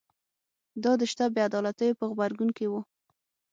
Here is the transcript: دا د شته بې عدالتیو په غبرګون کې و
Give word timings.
دا 0.83 0.91
د 0.99 1.01
شته 1.11 1.25
بې 1.33 1.41
عدالتیو 1.49 1.97
په 1.99 2.05
غبرګون 2.09 2.49
کې 2.57 2.65
و 2.71 2.73